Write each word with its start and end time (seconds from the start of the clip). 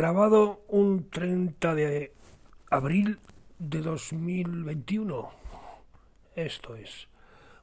grabado 0.00 0.64
un 0.68 1.10
30 1.10 1.74
de 1.74 2.14
abril 2.70 3.20
de 3.58 3.82
2021. 3.82 5.28
Esto 6.34 6.74
es. 6.74 7.06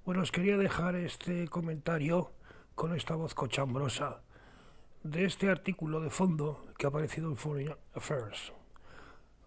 Bueno, 0.05 0.21
os 0.21 0.32
quería 0.32 0.55
dejar 0.55 0.94
este 0.94 1.48
comentario 1.48 2.34
con 2.76 2.94
esta 2.94 3.16
voz 3.16 3.34
cochambrosa 3.34 4.21
de 5.02 5.26
este 5.26 5.50
artículo 5.50 6.00
de 6.00 6.12
fondo 6.12 6.68
que 6.77 6.86
ha 6.86 6.89
aparecido 6.89 7.27
en 7.27 7.38
Foreign 7.38 7.76
Affairs 7.95 8.54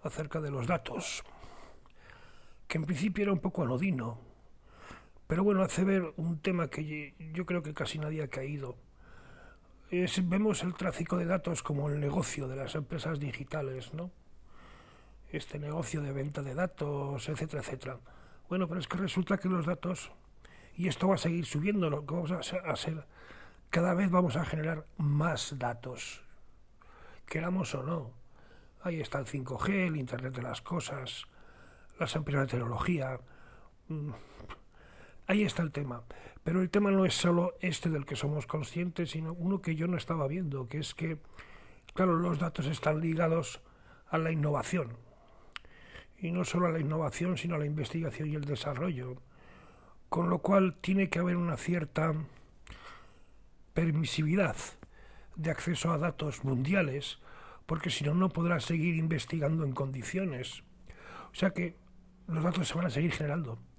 acerca 0.03 0.41
de 0.41 0.51
los 0.51 0.67
datos, 0.67 1.23
que 2.67 2.79
en 2.79 2.87
principio 2.87 3.23
era 3.23 3.33
un 3.33 3.39
poco 3.39 3.63
anodino, 3.63 4.19
pero 5.29 5.45
bueno, 5.45 5.63
hace 5.63 5.85
ver 5.85 6.13
un 6.17 6.41
tema 6.41 6.67
que 6.67 7.15
yo 7.33 7.47
creo 7.47 7.63
que 7.63 7.73
casi 7.73 8.01
nadie 8.01 8.25
ha 8.25 8.29
caído 8.29 8.75
vemos 10.23 10.63
el 10.63 10.75
tráfico 10.75 11.17
de 11.17 11.27
datos 11.27 11.63
como 11.63 11.89
el 11.89 11.99
negocio 11.99 12.47
de 12.47 12.57
las 12.57 12.75
empresas 12.75 13.19
digitales, 13.19 13.93
¿no? 13.93 14.11
Este 15.33 15.59
negocio 15.59 16.03
de 16.03 16.13
venta 16.13 16.43
de 16.43 16.55
datos, 16.55 17.29
etcétera, 17.29 17.63
etcétera. 17.63 17.99
Bueno, 18.49 18.69
pero 18.69 18.81
es 18.81 18.89
que 18.89 18.97
resulta 18.97 19.39
que 19.39 19.49
los 19.49 19.67
datos, 19.67 20.13
y 20.77 20.89
esto 20.89 21.09
va 21.09 21.15
a 21.15 21.19
seguir 21.19 21.45
subiendo, 21.47 21.91
lo 21.91 22.07
que 22.07 22.15
vamos 22.15 22.31
a 22.33 22.43
ser, 22.77 23.05
cada 23.71 23.95
vez 23.95 24.11
vamos 24.11 24.37
a 24.37 24.45
generar 24.45 24.87
más 24.97 25.59
datos, 25.59 26.23
queramos 27.27 27.75
o 27.75 27.83
no. 27.83 28.13
Ahí 28.83 29.01
está 29.01 29.19
el 29.19 29.27
5G, 29.27 29.89
el 29.89 29.97
Internet 29.97 30.35
de 30.35 30.43
las 30.43 30.63
Cosas, 30.63 31.27
las 31.99 32.15
empresas 32.17 32.47
de 32.47 32.51
tecnología. 32.53 33.21
Mm, 33.89 34.11
ahí 35.27 35.45
está 35.45 35.63
el 35.63 35.71
tema. 35.71 36.03
Pero 36.51 36.63
el 36.63 36.71
tema 36.71 36.91
no 36.91 37.05
es 37.05 37.15
solo 37.15 37.55
este 37.61 37.91
del 37.91 38.05
que 38.05 38.17
somos 38.17 38.45
conscientes, 38.45 39.11
sino 39.11 39.33
uno 39.35 39.63
que 39.63 39.77
yo 39.77 39.87
no 39.87 39.97
estaba 39.97 40.27
viendo, 40.27 40.67
que 40.67 40.79
es 40.79 40.97
que, 40.97 41.19
claro, 41.95 42.17
los 42.17 42.41
datos 42.41 42.67
están 42.67 43.01
ligados 43.01 43.61
a 44.09 44.19
la 44.19 44.33
innovación. 44.33 44.97
Y 46.19 46.33
no 46.33 46.45
solo 46.45 46.67
a 46.67 46.73
la 46.73 46.81
innovación, 46.81 47.39
sino 47.39 47.55
a 47.55 47.59
la 47.59 47.67
investigación 47.67 48.31
y 48.31 48.35
el 48.35 48.47
desarrollo. 48.47 49.23
Con 50.09 50.29
lo 50.29 50.41
cual 50.41 50.75
tiene 50.81 51.09
que 51.09 51.21
haber 51.21 51.37
una 51.37 51.57
cierta 51.57 52.15
permisividad 53.73 54.57
de 55.37 55.53
acceso 55.53 55.93
a 55.93 55.99
datos 55.99 56.43
mundiales, 56.43 57.21
porque 57.67 57.91
si 57.91 58.03
no, 58.03 58.13
no 58.15 58.29
podrá 58.29 58.59
seguir 58.59 58.97
investigando 58.97 59.65
en 59.65 59.71
condiciones. 59.71 60.65
O 61.31 61.35
sea 61.37 61.51
que 61.51 61.77
los 62.27 62.43
datos 62.43 62.67
se 62.67 62.75
van 62.75 62.87
a 62.87 62.91
seguir 62.91 63.13
generando 63.13 63.70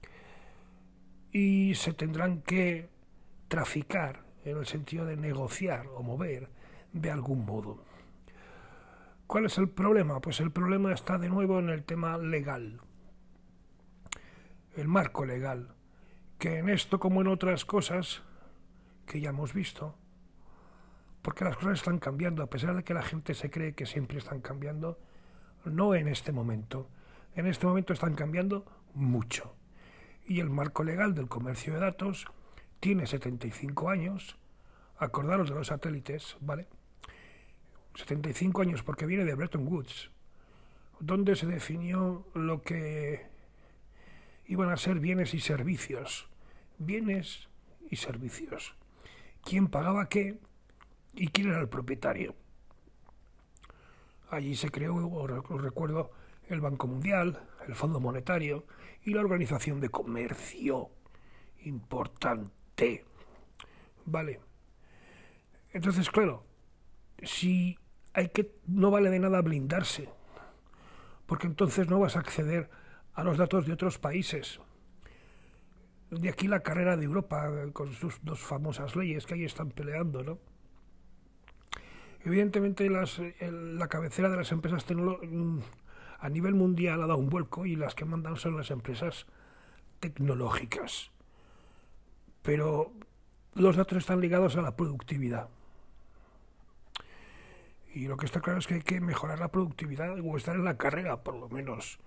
y 1.32 1.76
se 1.76 1.94
tendrán 1.94 2.42
que 2.42 2.90
traficar 3.48 4.24
en 4.44 4.58
el 4.58 4.66
sentido 4.66 5.06
de 5.06 5.16
negociar 5.16 5.88
o 5.88 6.04
mover 6.04 6.50
de 6.94 7.12
algún 7.12 7.46
modo. 7.46 7.84
¿Cuál 9.28 9.46
es 9.46 9.58
el 9.58 9.70
problema? 9.70 10.20
Pues 10.20 10.42
el 10.42 10.52
problema 10.52 10.92
está 10.92 11.18
de 11.18 11.30
nuevo 11.30 11.60
en 11.60 11.70
el 11.70 11.84
tema 11.84 12.18
legal, 12.18 12.82
el 14.76 14.88
marco 14.88 15.26
legal, 15.26 15.74
que 16.38 16.58
en 16.58 16.70
esto 16.70 17.00
como 17.00 17.22
en 17.22 17.28
otras 17.28 17.64
cosas 17.64 18.24
que 19.06 19.22
ya 19.22 19.30
hemos 19.30 19.54
visto, 19.54 19.96
porque 21.22 21.46
las 21.46 21.56
cosas 21.56 21.74
están 21.74 22.00
cambiando, 22.00 22.44
a 22.44 22.50
pesar 22.50 22.76
de 22.76 22.84
que 22.84 22.94
la 22.94 23.04
gente 23.04 23.34
se 23.34 23.50
cree 23.50 23.74
que 23.74 23.86
siempre 23.86 24.18
están 24.18 24.42
cambiando, 24.42 25.00
no 25.64 25.94
en 25.96 26.08
este 26.08 26.32
momento. 26.32 26.90
En 27.36 27.48
este 27.48 27.68
momento 27.68 27.94
están 27.94 28.16
cambiando 28.16 28.66
mucho 28.94 29.56
y 30.32 30.40
el 30.40 30.50
marco 30.50 30.86
legal 30.86 31.14
del 31.14 31.28
comercio 31.28 31.74
de 31.74 31.82
datos 31.82 32.26
tiene 32.80 33.06
75 33.06 33.90
años, 33.90 34.38
acordaros 34.98 35.50
de 35.50 35.56
los 35.56 35.68
satélites, 35.68 36.38
¿vale? 36.40 36.68
75 37.96 38.62
años 38.62 38.82
porque 38.82 39.06
viene 39.06 39.26
de 39.26 39.36
Bretton 39.36 39.68
Woods, 39.68 40.10
donde 41.02 41.36
se 41.36 41.48
definió 41.48 42.26
lo 42.34 42.62
que 42.62 43.28
iban 44.46 44.70
a 44.70 44.78
ser 44.78 45.02
bienes 45.02 45.34
y 45.34 45.42
servicios. 45.42 46.30
Bienes 46.78 47.50
y 47.90 47.98
servicios. 47.98 48.76
¿Quién 49.44 49.68
pagaba 49.68 50.08
qué 50.08 50.40
y 51.14 51.28
quién 51.28 51.50
era 51.50 51.60
el 51.60 51.68
propietario? 51.68 52.36
Allí 54.30 54.56
se 54.56 54.70
creó, 54.70 54.96
os 54.96 55.62
recuerdo, 55.62 56.12
el 56.54 56.62
Banco 56.62 56.88
Mundial, 56.88 57.48
el 57.68 57.76
Fondo 57.76 58.00
Monetario 58.00 58.66
y 59.04 59.14
la 59.14 59.22
Organización 59.22 59.80
de 59.80 59.90
Comercio. 59.90 60.90
Importante. 61.64 63.06
Vale. 64.06 64.40
Entonces, 65.74 66.10
claro, 66.10 66.44
si 67.24 67.78
hay 68.14 68.30
que 68.30 68.56
no 68.68 68.92
vale 68.92 69.10
de 69.10 69.20
nada 69.20 69.42
blindarse, 69.42 70.10
porque 71.26 71.48
entonces 71.48 71.88
no 71.90 72.00
vas 72.00 72.16
a 72.16 72.20
acceder 72.20 72.70
a 73.14 73.24
los 73.24 73.38
datos 73.38 73.66
de 73.66 73.74
otros 73.74 74.00
países. 74.00 74.60
De 76.10 76.30
aquí 76.30 76.48
la 76.48 76.60
carrera 76.60 76.98
de 76.98 77.06
Europa 77.06 77.50
con 77.72 77.94
sus 77.94 78.20
dos 78.24 78.42
famosas 78.42 78.98
leyes 78.98 79.26
que 79.26 79.36
ahí 79.36 79.46
están 79.46 79.72
peleando, 79.72 80.24
¿no? 80.24 80.40
Evidentemente 82.26 82.90
la 82.90 83.88
cabecera 83.88 84.30
de 84.30 84.38
las 84.38 84.52
empresas 84.52 84.84
tecnológicas 84.86 85.32
a 86.22 86.30
nivel 86.30 86.54
mundial 86.54 87.02
ha 87.02 87.08
dado 87.08 87.18
un 87.18 87.30
vuelco 87.30 87.66
y 87.66 87.76
las 87.76 87.96
que 87.96 88.06
mandan 88.06 88.38
son 88.38 88.56
las 88.56 88.70
empresas 88.70 89.26
tecnológicas. 90.00 91.12
Pero 92.44 92.94
los 93.56 93.76
datos 93.76 93.98
están 93.98 94.22
ligados 94.22 94.56
a 94.56 94.62
la 94.62 94.76
productividad. 94.76 95.50
Y 97.94 98.08
lo 98.08 98.18
que 98.18 98.28
está 98.28 98.40
claro 98.40 98.60
es 98.60 98.68
que 98.68 98.76
hay 98.76 98.82
que 98.82 99.02
mejorar 99.02 99.40
la 99.40 99.50
productividad 99.50 100.16
o 100.24 100.38
estar 100.38 100.56
en 100.56 100.64
la 100.64 100.78
carrera, 100.78 101.24
por 101.24 101.36
lo 101.36 101.50
menos. 101.50 102.00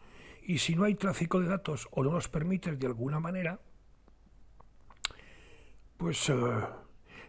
Y 0.45 0.59
si 0.59 0.77
no 0.77 0.85
hay 0.85 0.95
tráfico 0.95 1.41
de 1.41 1.49
datos 1.49 1.89
o 1.91 2.05
no 2.05 2.13
los 2.13 2.29
permites 2.29 2.79
de 2.79 2.87
alguna 2.87 3.19
manera, 3.19 3.59
pues 5.97 6.29
eh, 6.29 6.35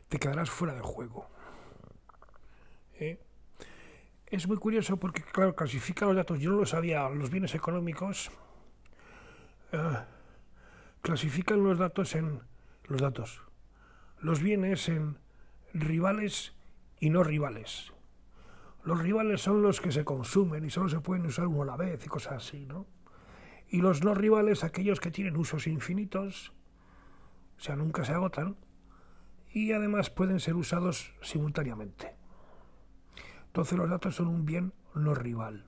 te 0.07 0.19
quedarás 0.19 0.52
fuera 0.52 0.75
de 0.75 0.81
juego. 0.81 1.28
¿Eh? 2.94 3.19
Es 4.28 4.47
muy 4.47 4.58
curioso 4.58 4.97
porque, 4.97 5.24
claro, 5.24 5.56
clasifica 5.56 6.06
los 6.06 6.16
datos, 6.16 6.40
yo 6.40 6.52
no 6.52 6.58
lo 6.58 6.66
sabía, 6.66 7.08
los 7.09 7.30
bienes 7.30 7.53
económicos 7.56 8.31
eh, 9.72 9.97
clasifican 11.02 11.63
los 11.63 11.78
datos 11.78 12.16
en 12.16 12.41
los 12.85 13.02
datos, 13.02 13.41
los 14.19 14.41
bienes 14.41 14.90
en 14.90 15.18
rivales 15.74 16.53
y 17.00 17.09
no 17.09 17.24
rivales. 17.24 17.91
Los 18.84 19.00
rivales 19.00 19.41
son 19.41 19.62
los 19.64 19.81
que 19.81 19.91
se 19.91 20.06
consumen 20.06 20.64
y 20.64 20.69
solo 20.69 20.90
se 20.90 21.00
pueden 21.00 21.25
usar 21.25 21.47
uno 21.47 21.64
a 21.64 21.66
la 21.66 21.78
vez 21.78 22.06
y 22.06 22.09
cosas 22.09 22.34
así, 22.34 22.66
¿no? 22.66 22.85
Y 23.68 23.81
los 23.81 24.03
no 24.03 24.14
rivales, 24.14 24.64
aquellos 24.64 25.00
que 25.00 25.09
tienen 25.09 25.35
usos 25.38 25.66
infinitos, 25.66 26.53
o 27.58 27.62
sea, 27.62 27.75
nunca 27.75 28.06
se 28.06 28.14
agotan, 28.14 28.58
y 29.52 29.72
además 29.72 30.09
pueden 30.09 30.40
ser 30.40 30.56
usados 30.56 31.14
simultáneamente. 31.22 32.15
Entonces 33.56 33.78
los 33.78 33.90
datos 33.90 34.14
son 34.14 34.28
un 34.28 34.46
bien 34.46 34.74
no 34.96 35.16
rival. 35.16 35.64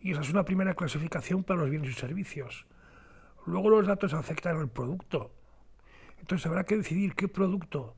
Y 0.00 0.10
esa 0.10 0.22
es 0.22 0.30
una 0.30 0.44
primera 0.44 0.74
clasificación 0.74 1.44
para 1.44 1.60
los 1.60 1.70
bienes 1.70 1.90
y 1.90 1.92
servicios. 1.92 2.66
Luego 3.46 3.70
los 3.70 3.86
datos 3.86 4.14
afectan 4.14 4.56
al 4.56 4.68
producto. 4.68 5.30
Entonces 6.18 6.44
habrá 6.46 6.64
que 6.64 6.76
decidir 6.76 7.14
qué 7.14 7.28
producto 7.28 7.94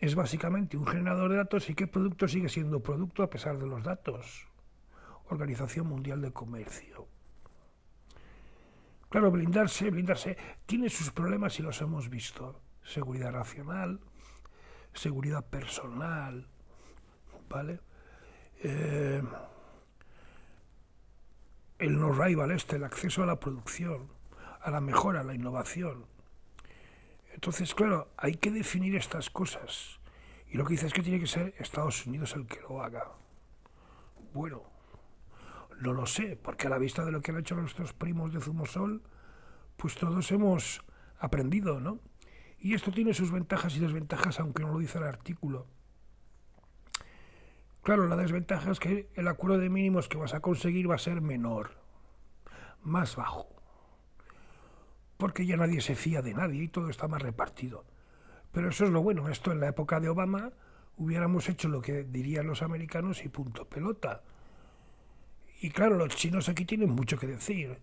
es 0.00 0.16
básicamente 0.16 0.76
un 0.76 0.84
generador 0.84 1.30
de 1.30 1.36
datos 1.36 1.70
y 1.70 1.76
qué 1.76 1.86
producto 1.86 2.26
sigue 2.26 2.48
siendo 2.48 2.82
producto 2.82 3.22
a 3.22 3.30
pesar 3.30 3.56
de 3.56 3.68
los 3.68 3.84
datos. 3.84 4.48
Organización 5.28 5.86
Mundial 5.86 6.22
de 6.22 6.32
Comercio. 6.32 7.06
Claro, 9.10 9.30
blindarse, 9.30 9.90
blindarse, 9.90 10.36
tiene 10.66 10.90
sus 10.90 11.12
problemas 11.12 11.56
y 11.60 11.62
los 11.62 11.80
hemos 11.80 12.10
visto. 12.10 12.60
Seguridad 12.82 13.30
nacional, 13.30 14.00
seguridad 14.92 15.46
personal, 15.46 16.48
¿vale? 17.50 17.80
Eh, 18.62 19.22
el 21.78 21.98
no 21.98 22.12
rival 22.12 22.52
este, 22.52 22.76
el 22.76 22.84
acceso 22.84 23.22
a 23.22 23.26
la 23.26 23.40
producción, 23.40 24.08
a 24.62 24.70
la 24.70 24.80
mejora, 24.80 25.20
a 25.20 25.24
la 25.24 25.34
innovación. 25.34 26.06
Entonces, 27.34 27.74
claro, 27.74 28.08
hay 28.16 28.36
que 28.36 28.50
definir 28.50 28.96
estas 28.96 29.30
cosas. 29.30 30.00
Y 30.48 30.56
lo 30.56 30.64
que 30.64 30.72
dice 30.72 30.86
es 30.86 30.92
que 30.92 31.02
tiene 31.02 31.20
que 31.20 31.26
ser 31.26 31.54
Estados 31.58 32.06
Unidos 32.06 32.34
el 32.34 32.46
que 32.46 32.60
lo 32.60 32.82
haga. 32.82 33.12
Bueno, 34.32 34.62
no 35.80 35.92
lo 35.92 36.06
sé, 36.06 36.36
porque 36.36 36.66
a 36.66 36.70
la 36.70 36.78
vista 36.78 37.04
de 37.04 37.12
lo 37.12 37.20
que 37.20 37.30
han 37.30 37.38
hecho 37.38 37.54
nuestros 37.54 37.92
primos 37.92 38.32
de 38.32 38.40
Zumosol, 38.40 39.02
pues 39.76 39.94
todos 39.94 40.30
hemos 40.32 40.84
aprendido, 41.18 41.80
¿no? 41.80 41.98
Y 42.58 42.74
esto 42.74 42.92
tiene 42.92 43.14
sus 43.14 43.30
ventajas 43.30 43.74
y 43.76 43.80
desventajas, 43.80 44.38
aunque 44.38 44.62
no 44.62 44.72
lo 44.72 44.78
dice 44.78 44.98
el 44.98 45.04
artículo. 45.04 45.66
Claro, 47.90 48.06
la 48.06 48.14
desventaja 48.14 48.70
es 48.70 48.78
que 48.78 49.08
el 49.16 49.26
acuerdo 49.26 49.58
de 49.58 49.68
mínimos 49.68 50.08
que 50.08 50.16
vas 50.16 50.32
a 50.32 50.38
conseguir 50.38 50.88
va 50.88 50.94
a 50.94 50.98
ser 50.98 51.20
menor, 51.20 51.72
más 52.84 53.16
bajo, 53.16 53.48
porque 55.16 55.44
ya 55.44 55.56
nadie 55.56 55.80
se 55.80 55.96
fía 55.96 56.22
de 56.22 56.32
nadie 56.32 56.62
y 56.62 56.68
todo 56.68 56.88
está 56.88 57.08
más 57.08 57.20
repartido. 57.20 57.84
Pero 58.52 58.68
eso 58.68 58.84
es 58.84 58.92
lo 58.92 59.02
bueno, 59.02 59.28
esto 59.28 59.50
en 59.50 59.58
la 59.58 59.66
época 59.66 59.98
de 59.98 60.08
Obama 60.08 60.52
hubiéramos 60.98 61.48
hecho 61.48 61.68
lo 61.68 61.80
que 61.80 62.04
dirían 62.04 62.46
los 62.46 62.62
americanos 62.62 63.24
y 63.24 63.28
punto 63.28 63.68
pelota. 63.68 64.22
Y 65.60 65.70
claro, 65.70 65.96
los 65.96 66.14
chinos 66.14 66.48
aquí 66.48 66.64
tienen 66.64 66.90
mucho 66.90 67.18
que 67.18 67.26
decir, 67.26 67.76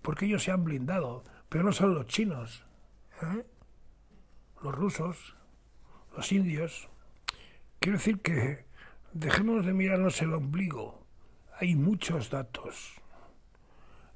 porque 0.00 0.24
ellos 0.24 0.42
se 0.42 0.52
han 0.52 0.64
blindado, 0.64 1.22
pero 1.50 1.64
no 1.64 1.72
solo 1.72 1.92
los 1.92 2.06
chinos, 2.06 2.64
¿eh? 3.20 3.44
los 4.62 4.74
rusos, 4.74 5.36
los 6.16 6.32
indios. 6.32 6.88
Quiero 7.78 7.98
decir 7.98 8.22
que 8.22 8.69
dejemos 9.12 9.66
de 9.66 9.72
mirarnos 9.72 10.20
el 10.22 10.34
ombligo. 10.34 11.06
Hay 11.58 11.74
muchos 11.74 12.30
datos. 12.30 12.94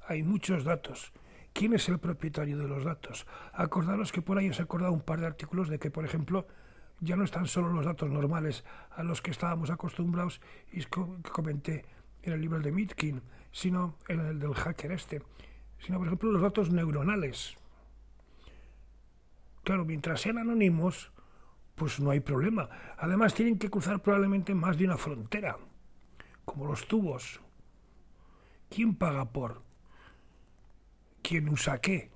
Hay 0.07 0.23
muchos 0.23 0.63
datos. 0.63 1.11
¿Quién 1.53 1.73
es 1.73 1.87
el 1.89 1.99
propietario 1.99 2.57
de 2.57 2.67
los 2.67 2.83
datos? 2.83 3.25
Acordaros 3.53 4.11
que 4.11 4.21
por 4.21 4.37
ahí 4.37 4.49
os 4.49 4.59
he 4.59 4.63
acordado 4.63 4.91
un 4.91 5.01
par 5.01 5.19
de 5.19 5.27
artículos 5.27 5.69
de 5.69 5.79
que, 5.79 5.89
por 5.89 6.05
ejemplo, 6.05 6.47
ya 6.99 7.15
no 7.15 7.23
están 7.23 7.47
solo 7.47 7.69
los 7.69 7.85
datos 7.85 8.09
normales 8.09 8.63
a 8.91 9.03
los 9.03 9.21
que 9.21 9.31
estábamos 9.31 9.69
acostumbrados 9.69 10.41
y 10.71 10.83
que 10.83 11.31
comenté 11.31 11.85
en 12.23 12.33
el 12.33 12.41
libro 12.41 12.59
de 12.59 12.71
Mitkin, 12.71 13.21
sino 13.51 13.95
en 14.07 14.19
el 14.19 14.39
del 14.39 14.53
hacker 14.53 14.91
este, 14.91 15.21
sino, 15.79 15.97
por 15.97 16.07
ejemplo, 16.07 16.31
los 16.31 16.41
datos 16.41 16.71
neuronales. 16.71 17.55
Claro, 19.63 19.85
mientras 19.85 20.21
sean 20.21 20.37
anónimos, 20.37 21.11
pues 21.75 21.99
no 21.99 22.11
hay 22.11 22.21
problema. 22.21 22.69
Además, 22.97 23.33
tienen 23.33 23.59
que 23.59 23.69
cruzar 23.69 24.01
probablemente 24.01 24.55
más 24.55 24.77
de 24.77 24.85
una 24.85 24.97
frontera, 24.97 25.57
como 26.45 26.65
los 26.65 26.87
tubos. 26.87 27.41
¿Quién 28.69 28.95
paga 28.95 29.25
por? 29.25 29.61
¿Quién 31.21 31.49
usa 31.49 31.79
qué? 31.79 32.09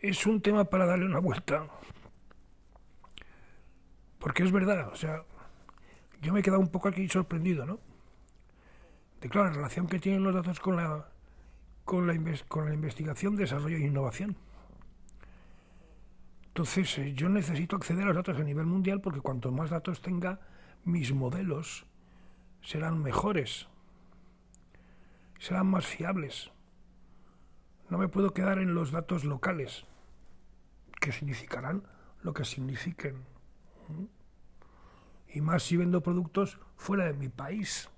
Es 0.00 0.26
un 0.26 0.40
tema 0.40 0.64
para 0.64 0.86
darle 0.86 1.06
una 1.06 1.20
vuelta. 1.20 1.66
Porque 4.18 4.42
es 4.42 4.50
verdad, 4.50 4.88
o 4.88 4.96
sea, 4.96 5.24
yo 6.20 6.32
me 6.32 6.40
he 6.40 6.42
quedado 6.42 6.60
un 6.60 6.68
poco 6.68 6.88
aquí 6.88 7.08
sorprendido, 7.08 7.64
¿no? 7.64 7.78
De 9.20 9.28
claro, 9.28 9.48
la 9.48 9.56
relación 9.56 9.86
que 9.86 9.98
tienen 9.98 10.24
los 10.24 10.34
datos 10.34 10.58
con 10.58 10.76
la, 10.76 11.08
con 11.84 12.06
la, 12.06 12.14
con 12.48 12.66
la 12.66 12.74
investigación, 12.74 13.36
desarrollo 13.36 13.76
e 13.76 13.86
innovación. 13.86 14.36
Entonces, 16.56 16.96
eh, 16.96 17.12
yo 17.12 17.28
necesito 17.28 17.76
acceder 17.76 18.04
a 18.04 18.06
los 18.06 18.16
datos 18.16 18.38
a 18.38 18.42
nivel 18.42 18.64
mundial 18.64 19.02
porque 19.02 19.20
cuanto 19.20 19.52
más 19.52 19.68
datos 19.68 20.00
tenga, 20.00 20.40
mis 20.84 21.12
modelos 21.12 21.84
serán 22.62 23.02
mejores, 23.02 23.68
serán 25.38 25.66
más 25.66 25.84
fiables. 25.84 26.50
No 27.90 27.98
me 27.98 28.08
puedo 28.08 28.32
quedar 28.32 28.58
en 28.58 28.74
los 28.74 28.90
datos 28.90 29.22
locales, 29.22 29.84
que 30.98 31.12
significarán 31.12 31.82
lo 32.22 32.32
que 32.32 32.46
signifiquen. 32.46 33.22
Y 35.28 35.42
más 35.42 35.62
si 35.62 35.76
vendo 35.76 36.02
productos 36.02 36.58
fuera 36.78 37.04
de 37.04 37.12
mi 37.12 37.28
país. 37.28 37.90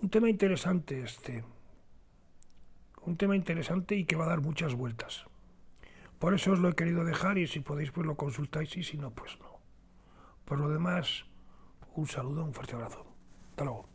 Un 0.00 0.08
tema 0.08 0.30
interesante 0.30 1.02
este 1.02 1.42
un 3.06 3.16
tema 3.16 3.36
interesante 3.36 3.96
y 3.96 4.04
que 4.04 4.16
va 4.16 4.24
a 4.24 4.28
dar 4.28 4.40
muchas 4.40 4.74
vueltas. 4.74 5.26
Por 6.18 6.34
eso 6.34 6.52
os 6.52 6.58
lo 6.58 6.68
he 6.68 6.74
querido 6.74 7.04
dejar 7.04 7.38
y 7.38 7.46
si 7.46 7.60
podéis 7.60 7.90
pues 7.90 8.06
lo 8.06 8.16
consultáis 8.16 8.76
y 8.76 8.82
si 8.82 8.96
no 8.96 9.10
pues 9.10 9.38
no. 9.40 9.58
Por 10.44 10.58
lo 10.58 10.68
demás, 10.68 11.24
un 11.94 12.06
saludo, 12.06 12.44
un 12.44 12.54
fuerte 12.54 12.74
abrazo. 12.74 13.06
Hasta 13.50 13.64
luego. 13.64 13.93